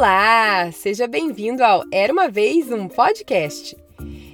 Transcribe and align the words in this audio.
Olá! 0.00 0.72
Seja 0.72 1.06
bem-vindo 1.06 1.62
ao 1.62 1.84
Era 1.92 2.10
uma 2.10 2.26
Vez 2.26 2.72
um 2.72 2.88
Podcast. 2.88 3.76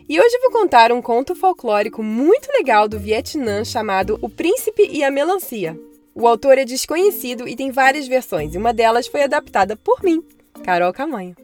E 0.09 0.21
hoje 0.21 0.39
vou 0.39 0.53
contar 0.53 0.93
um 0.93 1.03
conto 1.03 1.35
folclórico 1.35 2.05
muito 2.05 2.49
legal 2.53 2.87
do 2.87 3.01
Vietnã 3.01 3.65
chamado 3.65 4.17
O 4.23 4.29
Príncipe 4.29 4.89
e 4.89 5.03
a 5.03 5.11
Melancia. 5.11 5.77
O 6.15 6.29
autor 6.29 6.57
é 6.57 6.65
desconhecido 6.65 7.49
e 7.49 7.57
tem 7.57 7.73
várias 7.73 8.07
versões, 8.07 8.55
e 8.55 8.59
uma 8.59 8.73
delas 8.73 9.09
foi 9.09 9.25
adaptada 9.25 9.77
por 9.77 10.05
mim, 10.05 10.23
Carol 10.63 10.93
Camanho. 10.93 11.35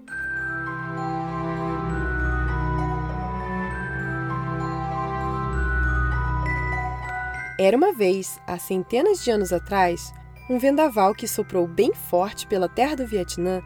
Era 7.59 7.77
uma 7.77 7.93
vez, 7.93 8.39
há 8.47 8.57
centenas 8.57 9.25
de 9.25 9.33
anos 9.33 9.53
atrás, 9.53 10.15
um 10.49 10.61
vendaval 10.61 11.13
que 11.13 11.27
soprou 11.27 11.67
bem 11.67 11.93
forte 11.93 12.47
pela 12.47 12.69
terra 12.69 12.95
do 12.95 13.05
Vietnã 13.05 13.61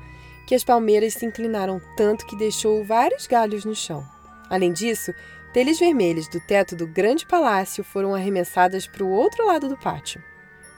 que 0.47 0.55
as 0.55 0.63
palmeiras 0.63 1.15
se 1.15 1.27
inclinaram 1.27 1.81
tanto 1.97 2.25
que 2.27 2.37
deixou 2.37 2.85
vários 2.85 3.27
galhos 3.27 3.65
no 3.65 3.75
chão. 3.75 4.05
Além 4.49 4.73
disso, 4.73 5.13
telhas 5.53 5.79
vermelhas 5.79 6.29
do 6.29 6.41
teto 6.41 6.77
do 6.77 6.87
grande 6.87 7.27
palácio 7.27 7.83
foram 7.83 8.15
arremessadas 8.15 8.87
para 8.87 9.05
o 9.05 9.11
outro 9.11 9.45
lado 9.45 9.69
do 9.69 9.77
pátio. 9.77 10.23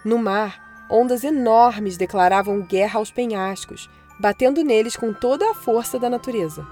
No 0.05 0.19
mar, 0.19 0.87
ondas 0.91 1.23
enormes 1.23 1.97
declaravam 1.97 2.63
guerra 2.63 2.99
aos 2.99 3.11
penhascos, 3.11 3.91
batendo 4.19 4.65
neles 4.65 4.97
com 4.97 5.13
toda 5.13 5.51
a 5.51 5.55
força 5.55 5.99
da 5.99 6.09
natureza. 6.09 6.67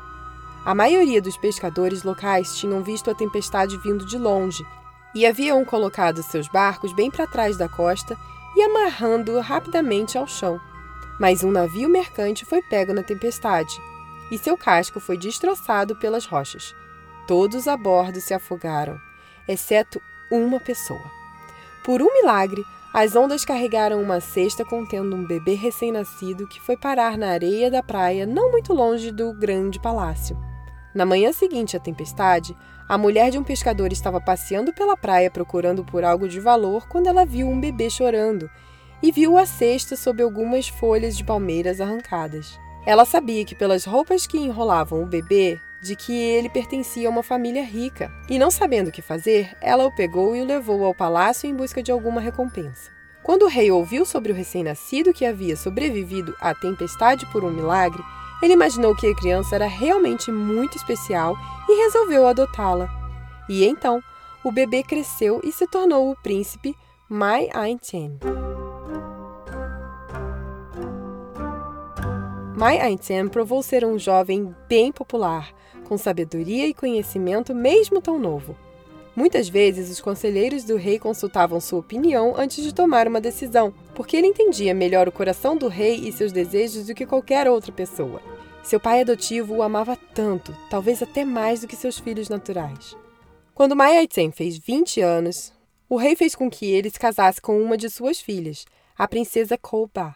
A 0.65 0.75
maioria 0.75 1.21
dos 1.23 1.37
pescadores 1.37 2.03
locais 2.03 2.57
tinham 2.57 2.83
visto 2.83 3.11
a 3.11 3.15
tempestade 3.15 3.77
vindo 3.79 4.05
de 4.07 4.19
longe 4.19 4.65
e 5.15 5.25
haviam 5.25 5.65
colocado 5.65 6.23
seus 6.23 6.49
barcos 6.49 6.93
bem 6.93 7.11
para 7.11 7.27
trás 7.27 7.57
da 7.57 7.69
costa 7.69 8.17
e 8.57 8.63
amarrando-o 8.63 9.41
rapidamente 9.41 10.19
ao 10.19 10.27
chão. 10.27 10.61
Mas 11.19 11.43
um 11.43 11.51
navio 11.51 11.89
mercante 11.89 12.45
foi 12.45 12.63
pego 12.63 12.93
na 12.93 13.03
tempestade 13.03 13.81
e 14.31 14.37
seu 14.37 14.57
casco 14.57 15.01
foi 15.01 15.17
destroçado 15.17 15.97
pelas 15.97 16.27
rochas. 16.27 16.75
Todos 17.27 17.67
a 17.67 17.77
bordo 17.77 18.21
se 18.21 18.35
afogaram, 18.35 18.99
exceto 19.49 20.01
uma 20.31 20.61
pessoa. 20.61 21.11
Por 21.85 22.03
um 22.03 22.13
milagre, 22.13 22.65
as 22.93 23.15
ondas 23.15 23.45
carregaram 23.45 24.03
uma 24.03 24.21
cesta 24.21 24.65
contendo 24.65 25.15
um 25.15 25.27
bebê 25.27 25.55
recém-nascido 25.55 26.47
que 26.47 26.61
foi 26.61 26.77
parar 26.77 27.19
na 27.19 27.29
areia 27.29 27.71
da 27.71 27.83
praia 27.83 28.27
não 28.27 28.51
muito 28.51 28.73
longe 28.73 29.13
do 29.13 29.33
grande 29.35 29.79
palácio. 29.79 30.37
Na 30.95 31.05
manhã 31.05 31.33
seguinte 31.33 31.77
à 31.77 31.81
tempestade, 31.81 32.57
a 32.89 32.97
mulher 32.97 33.31
de 33.31 33.39
um 33.39 33.45
pescador 33.45 33.93
estava 33.93 34.21
passeando 34.21 34.73
pela 34.73 34.97
praia 34.97 35.31
procurando 35.31 35.85
por 35.85 36.05
algo 36.05 36.29
de 36.29 36.41
valor 36.41 36.89
quando 36.89 37.07
ela 37.07 37.27
viu 37.27 37.49
um 37.49 37.61
bebê 37.61 37.91
chorando 37.91 38.49
e 39.03 39.13
viu 39.13 39.37
a 39.37 39.47
cesta 39.47 39.97
sob 39.97 40.23
algumas 40.23 40.69
folhas 40.69 41.17
de 41.17 41.25
palmeiras 41.25 41.81
arrancadas. 41.81 42.59
Ela 42.87 43.05
sabia 43.05 43.45
que 43.45 43.55
pelas 43.55 43.85
roupas 43.85 44.27
que 44.27 44.39
enrolavam 44.39 45.03
o 45.03 45.07
bebê, 45.07 45.59
de 45.83 45.97
que 45.97 46.13
ele 46.13 46.49
pertencia 46.49 47.09
a 47.09 47.11
uma 47.11 47.23
família 47.23 47.65
rica, 47.65 48.11
e 48.29 48.39
não 48.39 48.51
sabendo 48.51 48.89
o 48.89 48.93
que 48.93 49.03
fazer, 49.03 49.57
ela 49.61 49.85
o 49.85 49.95
pegou 49.95 50.35
e 50.35 50.41
o 50.41 50.47
levou 50.47 50.85
ao 50.85 50.95
palácio 50.95 51.49
em 51.49 51.55
busca 51.55 51.83
de 51.83 51.91
alguma 51.91 52.21
recompensa. 52.21 52.91
Quando 53.23 53.43
o 53.43 53.49
rei 53.49 53.71
ouviu 53.73 54.05
sobre 54.05 54.31
o 54.31 54.35
recém-nascido 54.35 55.13
que 55.13 55.27
havia 55.27 55.57
sobrevivido 55.57 56.35
à 56.41 56.55
tempestade 56.55 57.27
por 57.33 57.45
um 57.45 57.51
milagre, 57.51 58.03
ele 58.41 58.53
imaginou 58.53 58.95
que 58.95 59.07
a 59.07 59.17
criança 59.17 59.57
era 59.57 59.67
realmente 59.67 60.31
muito 60.31 60.77
especial 60.77 61.37
e 61.69 61.83
resolveu 61.83 62.27
adotá-la. 62.27 62.89
E 63.49 63.65
então, 63.65 64.01
o 64.45 64.53
bebê 64.53 64.83
cresceu 64.83 65.41
e 65.43 65.51
se 65.51 65.67
tornou 65.67 66.11
o 66.11 66.17
príncipe 66.23 66.75
Mai 67.09 67.49
Ain-chen. 67.53 68.19
Mai 72.57 72.81
Ain-chen 72.81 73.29
provou 73.29 73.63
ser 73.63 73.85
um 73.85 73.99
jovem 73.99 74.55
bem 74.67 74.91
popular, 74.91 75.53
com 75.85 75.99
sabedoria 75.99 76.67
e 76.67 76.73
conhecimento 76.73 77.55
mesmo 77.55 78.01
tão 78.01 78.19
novo. 78.19 78.57
Muitas 79.15 79.47
vezes, 79.47 79.91
os 79.91 80.01
conselheiros 80.01 80.65
do 80.65 80.75
rei 80.75 80.99
consultavam 80.99 81.61
sua 81.61 81.81
opinião 81.81 82.35
antes 82.35 82.65
de 82.65 82.73
tomar 82.73 83.07
uma 83.07 83.21
decisão, 83.21 83.75
porque 83.95 84.17
ele 84.17 84.29
entendia 84.29 84.73
melhor 84.73 85.07
o 85.07 85.13
coração 85.13 85.55
do 85.55 85.69
rei 85.69 85.97
e 85.97 86.11
seus 86.11 86.33
desejos 86.33 86.87
do 86.87 86.95
que 86.95 87.05
qualquer 87.05 87.47
outra 87.47 87.71
pessoa. 87.73 88.23
Seu 88.63 88.81
pai 88.81 89.03
adotivo 89.03 89.57
o 89.57 89.63
amava 89.63 89.95
tanto, 90.15 90.57
talvez 90.71 91.03
até 91.03 91.27
mais 91.27 91.61
do 91.61 91.67
que 91.67 91.77
seus 91.77 91.99
filhos 91.99 92.31
naturais. 92.31 92.97
Quando 93.55 93.77
Mai 93.77 93.99
Aitsen 93.99 94.33
fez 94.33 94.57
20 94.57 95.03
anos, 95.03 95.53
o 95.91 95.97
rei 95.99 96.17
fez 96.17 96.35
com 96.35 96.49
que 96.49 96.65
ele 96.65 96.89
se 96.89 96.99
casasse 96.99 97.39
com 97.39 97.63
uma 97.63 97.77
de 97.77 97.91
suas 97.91 98.19
filhas, 98.19 98.65
a 98.97 99.07
princesa 99.07 99.59
Koba, 99.59 100.15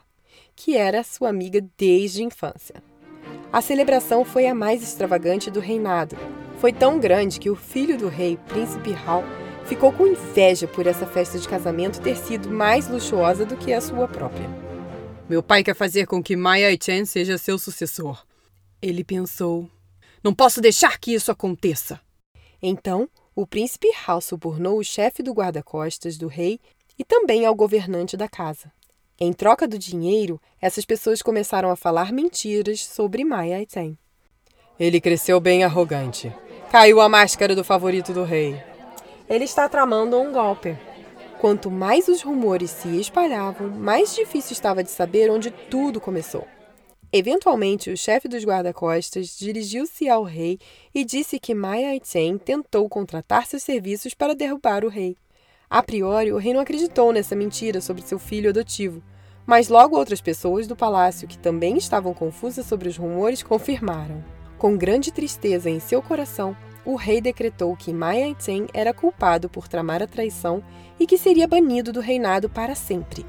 que 0.55 0.77
era 0.77 1.03
sua 1.03 1.29
amiga 1.29 1.65
desde 1.77 2.23
a 2.23 2.27
infância. 2.27 2.83
A 3.53 3.61
celebração 3.61 4.25
foi 4.25 4.47
a 4.47 4.55
mais 4.55 4.83
extravagante 4.83 5.51
do 5.51 5.61
reinado, 5.61 6.17
foi 6.61 6.75
tão 6.75 7.01
grande 7.01 7.41
que 7.41 7.49
o 7.49 7.57
filho 7.57 7.97
do 7.97 8.07
rei, 8.07 8.39
Príncipe 8.49 8.93
Hal, 8.93 9.25
ficou 9.65 9.91
com 9.91 10.07
inveja 10.07 10.69
por 10.69 10.87
essa 10.87 11.07
festa 11.07 11.39
de 11.39 11.49
casamento 11.49 12.01
ter 12.01 12.17
sido 12.17 12.51
mais 12.51 12.87
luxuosa 12.87 13.47
do 13.47 13.57
que 13.57 13.73
a 13.73 13.81
sua 13.81 14.07
própria. 14.07 14.47
Meu 15.27 15.43
pai 15.43 15.65
quer 15.65 15.75
fazer 15.75 16.07
com 16.07 16.23
que 16.23 16.37
Maya 16.37 16.77
Chen 16.79 17.07
seja 17.07 17.39
seu 17.39 17.59
sucessor. 17.59 18.27
Ele 18.83 19.03
pensou. 19.03 19.71
Não 20.23 20.35
posso 20.35 20.61
deixar 20.61 20.99
que 20.99 21.15
isso 21.15 21.31
aconteça. 21.31 21.99
Então, 22.61 23.09
o 23.35 23.47
príncipe 23.47 23.89
Hal 24.07 24.21
subornou 24.21 24.79
o 24.79 24.85
chefe 24.85 25.23
do 25.23 25.33
guarda-costas 25.33 26.19
do 26.19 26.27
rei 26.27 26.61
e 26.99 27.05
também 27.05 27.47
ao 27.47 27.55
governante 27.55 28.17
da 28.17 28.29
casa. 28.29 28.71
Em 29.23 29.35
troca 29.35 29.69
do 29.69 29.79
dinheiro, 29.79 30.41
essas 30.63 30.87
pessoas 30.87 31.21
começaram 31.21 31.71
a 31.71 31.77
falar 31.77 32.11
mentiras 32.11 32.83
sobre 32.83 33.23
Maya 33.23 33.63
Chen. 33.69 33.99
Ele 34.79 34.99
cresceu 34.99 35.39
bem 35.39 35.63
arrogante. 35.63 36.35
Caiu 36.71 37.03
a 37.03 37.09
máscara 37.09 37.55
do 37.55 37.63
favorito 37.63 38.15
do 38.15 38.25
rei. 38.25 38.59
Ele 39.29 39.45
está 39.45 39.69
tramando 39.69 40.19
um 40.19 40.33
golpe. 40.33 40.75
Quanto 41.39 41.71
mais 41.71 42.09
os 42.09 42.23
rumores 42.23 42.71
se 42.71 42.99
espalhavam, 42.99 43.69
mais 43.69 44.15
difícil 44.15 44.55
estava 44.55 44.83
de 44.83 44.91
saber 44.91 45.31
onde 45.31 45.51
tudo 45.51 46.01
começou. 46.01 46.49
Eventualmente, 47.13 47.91
o 47.91 47.99
chefe 47.99 48.27
dos 48.27 48.43
guarda-costas 48.43 49.37
dirigiu-se 49.39 50.09
ao 50.09 50.23
rei 50.23 50.59
e 50.95 51.05
disse 51.05 51.39
que 51.39 51.55
Mai 51.55 51.85
Aitchen 51.85 52.39
tentou 52.39 52.89
contratar 52.89 53.45
seus 53.45 53.63
serviços 53.63 54.15
para 54.15 54.35
derrubar 54.35 54.83
o 54.83 54.89
rei. 54.89 55.15
A 55.69 55.83
priori, 55.83 56.33
o 56.33 56.39
rei 56.39 56.53
não 56.53 56.61
acreditou 56.61 57.13
nessa 57.13 57.37
mentira 57.37 57.81
sobre 57.81 58.03
seu 58.03 58.19
filho 58.19 58.51
adotivo, 58.51 59.01
mas 59.51 59.69
logo 59.69 59.97
outras 59.97 60.21
pessoas 60.21 60.69
do 60.69 60.77
palácio 60.77 61.27
que 61.27 61.37
também 61.37 61.77
estavam 61.77 62.15
confusas 62.15 62.65
sobre 62.65 62.89
os 62.89 62.97
rumores 62.97 63.43
confirmaram. 63.43 64.25
Com 64.57 64.77
grande 64.77 65.11
tristeza 65.11 65.69
em 65.69 65.81
seu 65.81 66.01
coração, 66.01 66.57
o 66.85 66.95
rei 66.95 67.21
decretou 67.21 67.75
que 67.75 67.93
Mai 67.93 68.23
Aitchen 68.23 68.69
era 68.73 68.95
culpado 68.95 69.49
por 69.49 69.67
tramar 69.67 70.05
a 70.05 70.07
traição 70.07 70.63
e 71.01 71.05
que 71.05 71.19
seria 71.19 71.49
banido 71.49 71.93
do 71.93 71.99
reinado 71.99 72.49
para 72.49 72.77
sempre. 72.77 73.27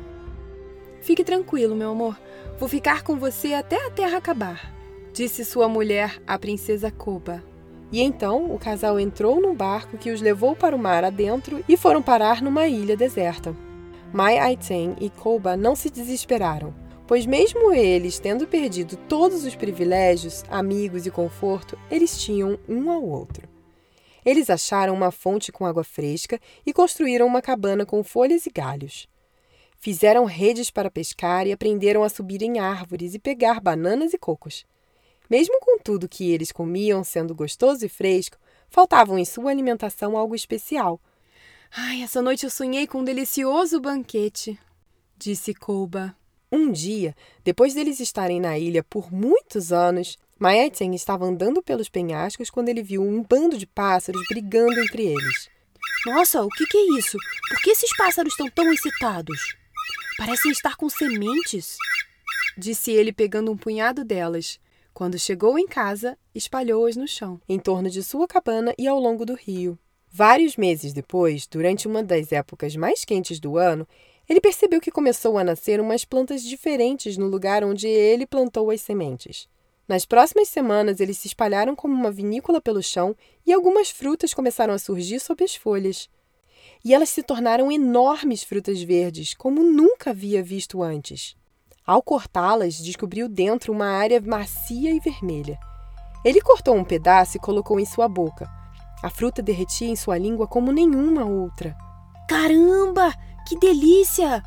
Fique 1.01 1.23
tranquilo, 1.23 1.75
meu 1.75 1.89
amor. 1.89 2.15
Vou 2.59 2.69
ficar 2.69 3.01
com 3.01 3.17
você 3.17 3.55
até 3.55 3.87
a 3.87 3.89
terra 3.89 4.19
acabar, 4.19 4.71
disse 5.11 5.43
sua 5.43 5.67
mulher, 5.67 6.21
a 6.27 6.37
princesa 6.37 6.91
Koba. 6.91 7.43
E 7.91 7.99
então 7.99 8.53
o 8.53 8.59
casal 8.59 8.99
entrou 8.99 9.41
num 9.41 9.55
barco 9.55 9.97
que 9.97 10.11
os 10.11 10.21
levou 10.21 10.55
para 10.55 10.75
o 10.75 10.79
mar 10.79 11.03
adentro 11.03 11.65
e 11.67 11.75
foram 11.75 11.99
parar 11.99 12.43
numa 12.43 12.67
ilha 12.67 12.95
deserta. 12.95 13.55
Mai 14.13 14.37
Aitchen 14.37 14.95
e 14.99 15.09
Koba 15.09 15.55
não 15.55 15.75
se 15.75 15.89
desesperaram 15.89 16.73
pois, 17.11 17.25
mesmo 17.25 17.73
eles 17.73 18.19
tendo 18.19 18.47
perdido 18.47 18.95
todos 18.95 19.43
os 19.43 19.53
privilégios, 19.53 20.45
amigos 20.47 21.05
e 21.05 21.11
conforto, 21.11 21.77
eles 21.91 22.17
tinham 22.17 22.57
um 22.69 22.89
ao 22.89 23.03
outro. 23.03 23.49
Eles 24.25 24.49
acharam 24.49 24.93
uma 24.93 25.11
fonte 25.11 25.51
com 25.51 25.65
água 25.65 25.83
fresca 25.83 26.39
e 26.65 26.71
construíram 26.71 27.27
uma 27.27 27.41
cabana 27.41 27.85
com 27.85 28.01
folhas 28.01 28.45
e 28.45 28.49
galhos. 28.49 29.09
Fizeram 29.77 30.23
redes 30.23 30.71
para 30.71 30.89
pescar 30.89 31.45
e 31.45 31.51
aprenderam 31.51 32.01
a 32.01 32.07
subir 32.07 32.41
em 32.43 32.59
árvores 32.59 33.13
e 33.13 33.19
pegar 33.19 33.59
bananas 33.59 34.13
e 34.13 34.17
cocos. 34.17 34.65
Mesmo 35.29 35.59
com 35.59 35.79
tudo 35.79 36.07
que 36.07 36.31
eles 36.31 36.53
comiam 36.53 37.03
sendo 37.03 37.35
gostoso 37.35 37.85
e 37.85 37.89
fresco, 37.89 38.37
faltavam 38.69 39.19
em 39.19 39.25
sua 39.25 39.51
alimentação 39.51 40.15
algo 40.15 40.33
especial. 40.33 40.97
Ai, 41.73 42.01
essa 42.01 42.21
noite 42.21 42.43
eu 42.43 42.49
sonhei 42.49 42.85
com 42.85 42.99
um 42.99 43.03
delicioso 43.03 43.79
banquete, 43.79 44.59
disse 45.17 45.53
Koba. 45.53 46.13
Um 46.51 46.69
dia, 46.69 47.15
depois 47.45 47.73
deles 47.73 48.01
estarem 48.01 48.41
na 48.41 48.59
ilha 48.59 48.83
por 48.83 49.09
muitos 49.09 49.71
anos, 49.71 50.17
Maetzen 50.37 50.93
estava 50.93 51.23
andando 51.23 51.63
pelos 51.63 51.87
penhascos 51.87 52.49
quando 52.49 52.67
ele 52.67 52.83
viu 52.83 53.01
um 53.01 53.23
bando 53.23 53.57
de 53.57 53.65
pássaros 53.65 54.21
brigando 54.27 54.81
entre 54.81 55.03
eles. 55.05 55.49
Nossa, 56.05 56.43
o 56.43 56.49
que, 56.49 56.65
que 56.65 56.77
é 56.77 56.97
isso? 56.97 57.17
Por 57.47 57.61
que 57.61 57.69
esses 57.69 57.95
pássaros 57.95 58.33
estão 58.33 58.49
tão 58.49 58.73
excitados? 58.73 59.39
Parecem 60.17 60.51
estar 60.51 60.75
com 60.75 60.89
sementes, 60.89 61.77
disse 62.57 62.91
ele 62.91 63.13
pegando 63.13 63.49
um 63.49 63.55
punhado 63.55 64.03
delas. 64.03 64.59
Quando 64.93 65.17
chegou 65.17 65.57
em 65.57 65.67
casa, 65.67 66.17
espalhou-as 66.35 66.97
no 66.97 67.07
chão, 67.07 67.39
em 67.47 67.57
torno 67.57 67.89
de 67.89 68.03
sua 68.03 68.27
cabana 68.27 68.73
e 68.77 68.89
ao 68.89 68.99
longo 68.99 69.25
do 69.25 69.35
rio. 69.35 69.79
Vários 70.13 70.57
meses 70.57 70.91
depois, 70.91 71.47
durante 71.47 71.87
uma 71.87 72.03
das 72.03 72.33
épocas 72.33 72.75
mais 72.75 73.05
quentes 73.05 73.39
do 73.39 73.57
ano, 73.57 73.87
ele 74.27 74.41
percebeu 74.41 74.81
que 74.81 74.91
começou 74.91 75.37
a 75.37 75.43
nascer 75.43 75.79
umas 75.79 76.03
plantas 76.03 76.43
diferentes 76.43 77.15
no 77.15 77.27
lugar 77.27 77.63
onde 77.63 77.87
ele 77.87 78.25
plantou 78.25 78.69
as 78.71 78.81
sementes. 78.81 79.47
Nas 79.87 80.05
próximas 80.05 80.49
semanas, 80.49 80.99
eles 80.99 81.17
se 81.17 81.27
espalharam 81.27 81.75
como 81.75 81.93
uma 81.93 82.11
vinícola 82.11 82.59
pelo 82.59 82.83
chão 82.83 83.15
e 83.45 83.53
algumas 83.53 83.89
frutas 83.89 84.33
começaram 84.33 84.73
a 84.73 84.79
surgir 84.79 85.19
sob 85.19 85.43
as 85.45 85.55
folhas. 85.55 86.09
E 86.83 86.93
elas 86.93 87.09
se 87.09 87.23
tornaram 87.23 87.71
enormes 87.71 88.43
frutas 88.43 88.81
verdes, 88.81 89.33
como 89.33 89.63
nunca 89.63 90.09
havia 90.09 90.43
visto 90.43 90.83
antes. 90.83 91.37
Ao 91.85 92.01
cortá-las, 92.01 92.81
descobriu 92.81 93.29
dentro 93.29 93.71
uma 93.71 93.87
área 93.87 94.19
macia 94.19 94.91
e 94.91 94.99
vermelha. 94.99 95.57
Ele 96.23 96.41
cortou 96.41 96.75
um 96.75 96.83
pedaço 96.83 97.37
e 97.37 97.39
colocou 97.39 97.79
em 97.79 97.85
sua 97.85 98.09
boca. 98.09 98.60
A 99.03 99.09
fruta 99.09 99.41
derretia 99.41 99.87
em 99.87 99.95
sua 99.95 100.17
língua 100.17 100.47
como 100.47 100.71
nenhuma 100.71 101.25
outra. 101.25 101.75
Caramba! 102.29 103.13
Que 103.47 103.57
delícia! 103.57 104.43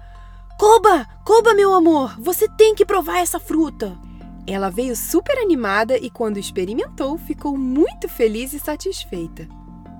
Koba! 0.59 1.06
Koba, 1.25 1.55
meu 1.55 1.75
amor! 1.75 2.17
Você 2.21 2.49
tem 2.49 2.75
que 2.75 2.87
provar 2.87 3.19
essa 3.19 3.41
fruta! 3.41 3.99
Ela 4.47 4.71
veio 4.71 4.95
super 4.95 5.39
animada 5.39 5.97
e, 5.97 6.09
quando 6.09 6.39
experimentou, 6.39 7.19
ficou 7.19 7.56
muito 7.56 8.09
feliz 8.09 8.53
e 8.53 8.61
satisfeita. 8.61 9.49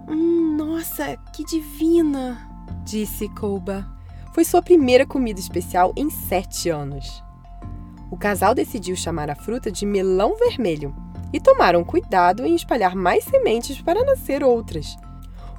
Hum, 0.09 0.57
nossa, 0.57 1.17
que 1.33 1.45
divina! 1.45 2.49
disse 2.85 3.29
Koba. 3.31 3.87
Foi 4.35 4.45
sua 4.45 4.63
primeira 4.63 5.07
comida 5.07 5.41
especial 5.41 5.93
em 5.97 6.11
sete 6.11 6.69
anos. 6.69 7.25
O 8.11 8.17
casal 8.17 8.55
decidiu 8.55 8.95
chamar 8.95 9.31
a 9.31 9.35
fruta 9.35 9.73
de 9.73 9.85
melão 9.85 10.37
vermelho 10.37 10.95
e 11.35 11.41
tomaram 11.41 11.83
cuidado 11.83 12.47
em 12.47 12.55
espalhar 12.55 12.95
mais 12.95 13.25
sementes 13.25 13.83
para 13.83 14.05
nascer 14.05 14.45
outras. 14.45 14.97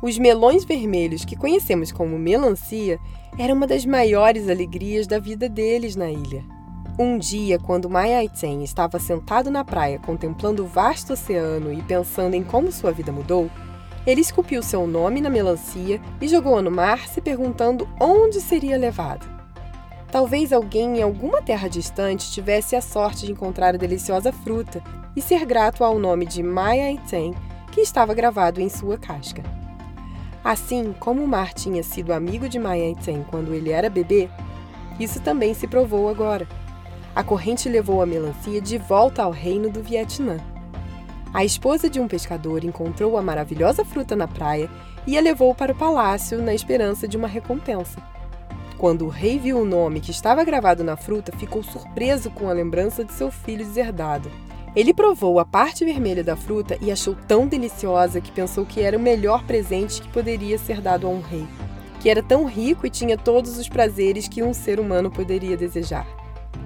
Os 0.02 0.18
melões 0.18 0.64
vermelhos 0.64 1.26
que 1.26 1.36
conhecemos 1.36 1.92
como 1.92 2.18
melancia 2.18 2.98
eram 3.38 3.56
uma 3.56 3.68
das 3.68 3.86
maiores 3.86 4.48
alegrias 4.48 5.06
da 5.06 5.20
vida 5.20 5.50
deles 5.50 5.98
na 5.98 6.10
ilha. 6.10 6.46
Um 6.98 7.18
dia, 7.18 7.60
quando 7.60 7.90
Mai 7.90 8.14
estava 8.64 8.98
sentado 9.00 9.52
na 9.52 9.66
praia 9.66 10.00
contemplando 10.00 10.64
o 10.64 10.68
vasto 10.68 11.12
oceano 11.12 11.74
e 11.74 11.82
pensando 11.82 12.36
em 12.36 12.44
como 12.44 12.72
sua 12.72 12.94
vida 12.94 13.12
mudou, 13.12 13.52
ele 14.08 14.22
esculpiu 14.22 14.64
seu 14.64 14.88
nome 14.88 15.20
na 15.20 15.30
melancia 15.30 16.00
e 16.22 16.28
jogou-a 16.30 16.62
no 16.62 16.72
mar, 16.72 17.06
se 17.06 17.20
perguntando 17.20 17.86
onde 18.00 18.40
seria 18.40 18.78
levado. 18.78 19.28
Talvez 20.10 20.54
alguém 20.54 21.00
em 21.00 21.02
alguma 21.02 21.42
terra 21.42 21.68
distante 21.68 22.32
tivesse 22.32 22.78
a 22.78 22.82
sorte 22.82 23.26
de 23.26 23.34
encontrar 23.34 23.76
a 23.76 23.78
deliciosa 23.78 24.32
fruta 24.32 24.82
e 25.16 25.22
ser 25.22 25.46
grato 25.46 25.84
ao 25.84 25.98
nome 25.98 26.26
de 26.26 26.44
Mai 26.44 26.82
Aiten, 26.82 27.34
que 27.72 27.82
estava 27.82 28.14
gravado 28.14 28.62
em 28.62 28.70
sua 28.70 28.98
casca. 28.98 29.44
Assim 30.44 30.94
como 31.00 31.24
o 31.24 31.28
mar 31.28 31.54
tinha 31.54 31.82
sido 31.82 32.14
amigo 32.14 32.48
de 32.48 32.60
Mai 32.60 32.82
Aiten 32.82 33.26
quando 33.30 33.54
ele 33.54 33.72
era 33.72 33.90
bebê, 33.90 34.30
isso 35.00 35.20
também 35.20 35.54
se 35.54 35.68
provou 35.68 36.10
agora 36.10 36.48
a 37.16 37.24
corrente 37.24 37.70
levou 37.70 38.02
a 38.02 38.06
melancia 38.06 38.60
de 38.60 38.78
volta 38.78 39.24
ao 39.24 39.32
reino 39.32 39.70
do 39.70 39.82
Vietnã. 39.82 40.38
A 41.34 41.46
esposa 41.46 41.90
de 41.90 42.00
um 42.00 42.10
pescador 42.10 42.66
encontrou 42.66 43.18
a 43.18 43.22
maravilhosa 43.22 43.86
fruta 43.86 44.18
na 44.18 44.28
praia 44.28 44.70
e 45.08 45.18
a 45.18 45.22
levou 45.22 45.56
para 45.56 45.72
o 45.72 45.76
palácio 45.76 46.42
na 46.42 46.54
esperança 46.54 47.08
de 47.08 47.16
uma 47.16 47.28
recompensa. 47.28 48.02
Quando 48.78 49.06
o 49.06 49.10
rei 49.10 49.40
viu 49.40 49.60
o 49.60 49.66
nome 49.66 50.02
que 50.02 50.12
estava 50.12 50.44
gravado 50.44 50.84
na 50.84 50.98
fruta, 50.98 51.32
ficou 51.38 51.64
surpreso 51.64 52.30
com 52.32 52.50
a 52.50 52.54
lembrança 52.54 53.06
de 53.06 53.14
seu 53.14 53.32
filho 53.32 53.66
deserdado. 53.66 54.30
Ele 54.76 54.94
provou 54.94 55.40
a 55.40 55.46
parte 55.46 55.86
vermelha 55.86 56.24
da 56.24 56.36
fruta 56.36 56.78
e 56.82 56.92
achou 56.92 57.16
tão 57.28 57.48
deliciosa 57.48 58.20
que 58.20 58.32
pensou 58.32 58.66
que 58.66 58.82
era 58.82 58.98
o 58.98 59.02
melhor 59.02 59.44
presente 59.46 60.02
que 60.02 60.10
poderia 60.10 60.58
ser 60.58 60.82
dado 60.82 61.08
a 61.08 61.10
um 61.10 61.22
rei, 61.22 61.48
que 62.02 62.10
era 62.10 62.22
tão 62.22 62.46
rico 62.46 62.86
e 62.86 62.90
tinha 62.90 63.18
todos 63.18 63.58
os 63.58 63.70
prazeres 63.70 64.28
que 64.28 64.44
um 64.44 64.54
ser 64.54 64.80
humano 64.80 65.10
poderia 65.10 65.56
desejar. 65.56 66.06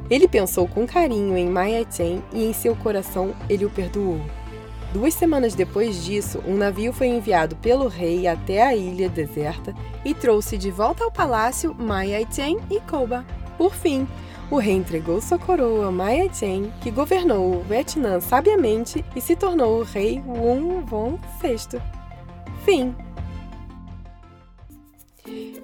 Ele 0.10 0.28
pensou 0.28 0.68
com 0.68 0.88
carinho 0.88 1.38
em 1.38 1.48
Maya 1.48 1.86
Chen 1.90 2.24
e 2.34 2.44
em 2.44 2.52
seu 2.52 2.76
coração 2.76 3.36
ele 3.48 3.66
o 3.66 3.70
perdoou. 3.70 4.20
Duas 4.92 5.14
semanas 5.14 5.54
depois 5.54 6.04
disso, 6.04 6.42
um 6.48 6.58
navio 6.58 6.92
foi 6.92 7.08
enviado 7.08 7.56
pelo 7.58 7.88
rei 7.88 8.26
até 8.26 8.64
a 8.64 8.76
ilha 8.76 9.08
deserta 9.08 9.76
e 10.04 10.16
trouxe 10.16 10.58
de 10.58 10.72
volta 10.72 11.04
ao 11.04 11.12
palácio 11.12 11.76
Maya 11.78 12.26
Chen 12.32 12.58
e 12.72 12.80
Koba. 12.80 13.24
Por 13.56 13.76
fim, 13.76 14.08
o 14.52 14.58
rei 14.58 14.76
entregou 14.76 15.22
sua 15.22 15.38
coroa 15.38 15.88
a 15.88 15.92
Maya 15.92 16.32
Chen, 16.34 16.72
que 16.82 16.90
governou 16.90 17.56
o 17.56 17.64
Vietnã 17.64 18.20
sabiamente 18.20 19.06
e 19.16 19.22
se 19.22 19.36
tornou 19.36 19.80
o 19.80 19.84
rei 19.84 20.22
Wun 20.26 20.86
Von 20.86 21.20
VI. 21.42 21.80
Fim. 22.66 22.96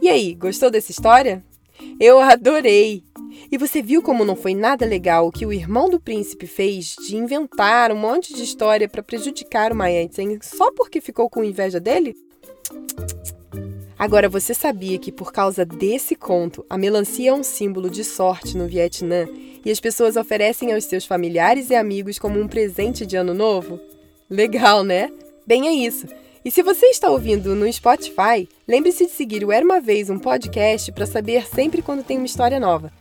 E 0.01 0.07
aí, 0.07 0.35
gostou 0.35 0.69
dessa 0.69 0.91
história? 0.91 1.43
Eu 1.99 2.19
adorei! 2.19 3.03
E 3.51 3.57
você 3.57 3.81
viu 3.81 4.01
como 4.01 4.23
não 4.23 4.35
foi 4.35 4.53
nada 4.53 4.85
legal 4.85 5.27
o 5.27 5.31
que 5.31 5.45
o 5.45 5.53
irmão 5.53 5.89
do 5.89 5.99
príncipe 5.99 6.47
fez 6.47 6.95
de 7.07 7.15
inventar 7.15 7.91
um 7.91 7.97
monte 7.97 8.33
de 8.33 8.43
história 8.43 8.88
para 8.88 9.03
prejudicar 9.03 9.71
o 9.71 9.75
Mayantzen 9.75 10.39
só 10.41 10.71
porque 10.71 11.01
ficou 11.01 11.29
com 11.29 11.43
inveja 11.43 11.79
dele? 11.79 12.15
Agora, 13.97 14.27
você 14.27 14.53
sabia 14.53 15.00
que 15.00 15.12
por 15.12 15.31
causa 15.31 15.65
desse 15.65 16.15
conto, 16.15 16.65
a 16.69 16.77
melancia 16.77 17.30
é 17.30 17.33
um 17.33 17.44
símbolo 17.44 17.89
de 17.89 18.03
sorte 18.03 18.57
no 18.57 18.68
Vietnã 18.68 19.25
e 19.63 19.71
as 19.71 19.80
pessoas 19.80 20.18
oferecem 20.18 20.74
aos 20.74 20.83
seus 20.83 21.06
familiares 21.06 21.69
e 21.69 21.75
amigos 21.75 22.19
como 22.19 22.39
um 22.39 22.47
presente 22.47 23.06
de 23.06 23.15
ano 23.15 23.33
novo? 23.33 23.80
Legal, 24.30 24.83
né? 24.83 25.09
Bem, 25.47 25.68
é 25.68 25.71
isso. 25.71 26.07
E 26.44 26.51
se 26.51 26.62
você 26.62 26.88
está 26.88 27.09
ouvindo 27.09 27.56
no 27.56 27.71
Spotify, 27.71 28.47
lembre-se 28.68 29.06
de 29.06 29.12
seguir 29.12 29.45
o 29.45 29.51
Era 29.51 29.65
uma 29.65 29.80
Vez 29.80 30.09
um 30.09 30.19
podcast 30.19 30.91
para 30.91 31.06
saber 31.06 31.48
sempre 31.48 31.81
quando 31.81 32.03
tem 32.03 32.18
uma 32.18 32.25
história 32.25 32.59
nova. 32.59 32.91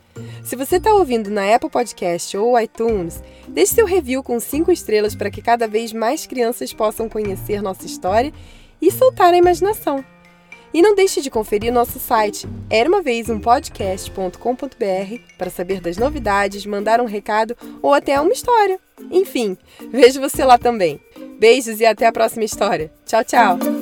Se 0.43 0.55
você 0.55 0.77
está 0.77 0.93
ouvindo 0.93 1.29
na 1.29 1.53
Apple 1.53 1.69
Podcast 1.69 2.37
ou 2.37 2.59
iTunes, 2.59 3.21
deixe 3.47 3.75
seu 3.75 3.85
review 3.85 4.23
com 4.23 4.39
5 4.39 4.71
estrelas 4.71 5.13
para 5.13 5.29
que 5.29 5.41
cada 5.41 5.67
vez 5.67 5.91
mais 5.91 6.25
crianças 6.25 6.71
possam 6.71 7.09
conhecer 7.09 7.61
nossa 7.61 7.85
história 7.85 8.33
e 8.81 8.89
soltar 8.91 9.33
a 9.33 9.37
imaginação. 9.37 10.03
E 10.75 10.81
não 10.81 10.93
deixe 10.93 11.21
de 11.21 11.29
conferir 11.29 11.71
nosso 11.71 11.97
site 11.99 12.45
era 12.69 12.89
para 15.37 15.49
saber 15.49 15.79
das 15.79 15.95
novidades, 15.95 16.65
mandar 16.65 16.99
um 16.99 17.05
recado 17.05 17.55
ou 17.81 17.93
até 17.93 18.19
uma 18.19 18.33
história. 18.33 18.77
Enfim, 19.09 19.57
vejo 19.89 20.19
você 20.19 20.43
lá 20.43 20.57
também. 20.57 20.99
Beijos 21.39 21.79
e 21.79 21.85
até 21.85 22.07
a 22.07 22.11
próxima 22.11 22.43
história. 22.43 22.91
Tchau, 23.05 23.23
tchau! 23.23 23.74